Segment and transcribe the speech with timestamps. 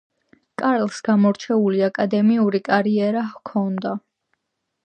[0.61, 3.97] კარლს გამორჩეული აკადემიური კარიერა ჰქონდა.